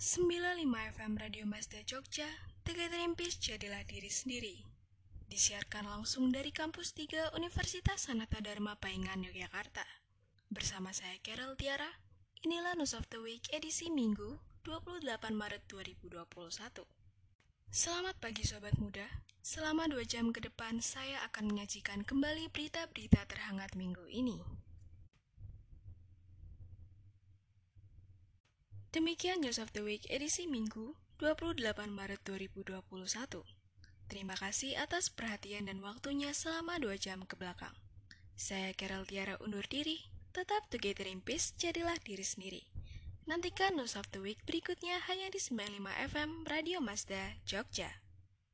95 0.00 0.64
FM 0.96 1.20
Radio 1.20 1.44
Mazda 1.44 1.84
Jogja, 1.84 2.24
Peace 2.64 3.36
jadilah 3.36 3.84
diri 3.84 4.08
sendiri. 4.08 4.56
Disiarkan 5.28 5.84
langsung 5.84 6.32
dari 6.32 6.56
kampus 6.56 6.96
3 6.96 7.36
Universitas 7.36 8.08
Sanata 8.08 8.40
Dharma 8.40 8.80
Paingan, 8.80 9.20
Yogyakarta. 9.20 9.84
Bersama 10.48 10.96
saya 10.96 11.20
Carol 11.20 11.52
Tiara, 11.60 12.00
inilah 12.40 12.80
News 12.80 12.96
of 12.96 13.12
the 13.12 13.20
Week 13.20 13.44
edisi 13.52 13.92
Minggu 13.92 14.40
28 14.64 15.04
Maret 15.36 15.68
2021. 15.68 16.16
Selamat 17.68 18.16
pagi 18.24 18.48
Sobat 18.48 18.80
Muda, 18.80 19.04
selama 19.44 19.84
2 19.84 20.00
jam 20.08 20.32
ke 20.32 20.40
depan 20.40 20.80
saya 20.80 21.20
akan 21.28 21.52
menyajikan 21.52 22.08
kembali 22.08 22.48
berita-berita 22.48 23.28
terhangat 23.28 23.76
minggu 23.76 24.08
ini. 24.08 24.40
Demikian 28.90 29.38
News 29.46 29.62
of 29.62 29.70
the 29.70 29.86
Week 29.86 30.02
edisi 30.10 30.50
Minggu 30.50 30.98
28 31.22 31.62
Maret 31.94 32.26
2021. 32.26 32.82
Terima 34.10 34.34
kasih 34.34 34.74
atas 34.82 35.14
perhatian 35.14 35.70
dan 35.70 35.78
waktunya 35.78 36.34
selama 36.34 36.74
2 36.82 36.98
jam 36.98 37.22
ke 37.22 37.38
belakang. 37.38 37.70
Saya 38.34 38.74
Carol 38.74 39.06
Tiara 39.06 39.38
undur 39.38 39.62
diri, 39.70 40.10
tetap 40.34 40.66
together 40.74 41.06
in 41.06 41.22
peace, 41.22 41.54
jadilah 41.54 42.02
diri 42.02 42.26
sendiri. 42.26 42.66
Nantikan 43.30 43.78
News 43.78 43.94
of 43.94 44.10
the 44.10 44.18
Week 44.18 44.42
berikutnya 44.42 44.98
hanya 45.06 45.30
di 45.30 45.38
95 45.38 45.86
FM 46.10 46.30
Radio 46.50 46.82
Mazda, 46.82 47.38
Jogja. 47.46 47.99